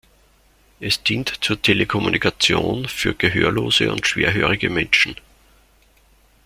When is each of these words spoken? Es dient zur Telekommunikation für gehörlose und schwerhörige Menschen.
Es 0.79 1.03
dient 1.03 1.29
zur 1.41 1.61
Telekommunikation 1.61 2.87
für 2.87 3.13
gehörlose 3.13 3.91
und 3.91 4.07
schwerhörige 4.07 4.71
Menschen. 4.71 5.15